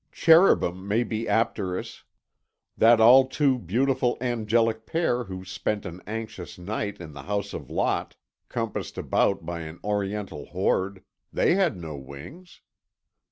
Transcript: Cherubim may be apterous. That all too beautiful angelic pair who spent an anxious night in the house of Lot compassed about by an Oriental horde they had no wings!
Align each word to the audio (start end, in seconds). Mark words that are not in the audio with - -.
Cherubim 0.11 0.87
may 0.87 1.03
be 1.03 1.27
apterous. 1.27 2.01
That 2.75 2.99
all 2.99 3.27
too 3.27 3.59
beautiful 3.59 4.17
angelic 4.19 4.87
pair 4.87 5.25
who 5.25 5.45
spent 5.45 5.85
an 5.85 6.01
anxious 6.07 6.57
night 6.57 6.99
in 6.99 7.13
the 7.13 7.21
house 7.21 7.53
of 7.53 7.69
Lot 7.69 8.15
compassed 8.49 8.97
about 8.97 9.45
by 9.45 9.59
an 9.59 9.79
Oriental 9.83 10.47
horde 10.47 11.03
they 11.31 11.53
had 11.53 11.77
no 11.77 11.97
wings! 11.97 12.61